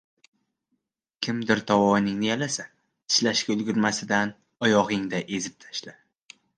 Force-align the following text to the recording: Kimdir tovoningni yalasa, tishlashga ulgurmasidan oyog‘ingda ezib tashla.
Kimdir 1.27 1.61
tovoningni 1.73 2.29
yalasa, 2.31 2.67
tishlashga 3.13 3.57
ulgurmasidan 3.59 4.35
oyog‘ingda 4.69 5.25
ezib 5.39 5.65
tashla. 5.67 6.01